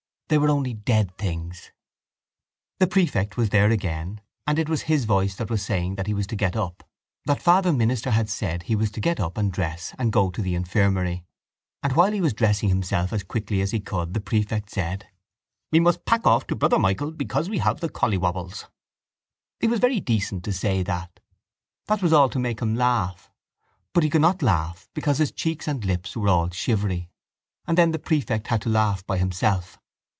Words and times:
They 0.31 0.37
were 0.37 0.47
only 0.47 0.73
dead 0.73 1.17
things. 1.17 1.71
The 2.79 2.87
prefect 2.87 3.35
was 3.35 3.49
there 3.49 3.69
again 3.69 4.21
and 4.47 4.57
it 4.57 4.69
was 4.69 4.83
his 4.83 5.03
voice 5.03 5.35
that 5.35 5.49
was 5.49 5.61
saying 5.61 5.95
that 5.95 6.07
he 6.07 6.13
was 6.13 6.25
to 6.27 6.37
get 6.37 6.55
up, 6.55 6.87
that 7.25 7.41
Father 7.41 7.73
Minister 7.73 8.11
had 8.11 8.29
said 8.29 8.63
he 8.63 8.75
was 8.77 8.89
to 8.91 9.01
get 9.01 9.19
up 9.19 9.37
and 9.37 9.51
dress 9.51 9.93
and 9.99 10.09
go 10.09 10.31
to 10.31 10.41
the 10.41 10.55
infirmary. 10.55 11.25
And 11.83 11.97
while 11.97 12.13
he 12.13 12.21
was 12.21 12.31
dressing 12.31 12.69
himself 12.69 13.11
as 13.11 13.23
quickly 13.25 13.59
as 13.59 13.71
he 13.71 13.81
could 13.81 14.13
the 14.13 14.21
prefect 14.21 14.69
said: 14.69 15.05
—We 15.69 15.81
must 15.81 16.05
pack 16.05 16.25
off 16.25 16.47
to 16.47 16.55
Brother 16.55 16.79
Michael 16.79 17.11
because 17.11 17.49
we 17.49 17.57
have 17.57 17.81
the 17.81 17.89
collywobbles! 17.89 18.69
He 19.59 19.67
was 19.67 19.81
very 19.81 19.99
decent 19.99 20.45
to 20.45 20.53
say 20.53 20.81
that. 20.81 21.19
That 21.87 22.01
was 22.01 22.13
all 22.13 22.29
to 22.29 22.39
make 22.39 22.61
him 22.61 22.75
laugh. 22.75 23.29
But 23.93 24.03
he 24.03 24.09
could 24.09 24.21
not 24.21 24.41
laugh 24.41 24.87
because 24.93 25.17
his 25.17 25.33
cheeks 25.33 25.67
and 25.67 25.83
lips 25.83 26.15
were 26.15 26.29
all 26.29 26.49
shivery: 26.51 27.09
and 27.67 27.77
then 27.77 27.91
the 27.91 27.99
prefect 27.99 28.47
had 28.47 28.61
to 28.61 28.69
laugh 28.69 29.05
by 29.05 29.17
himself. 29.17 29.77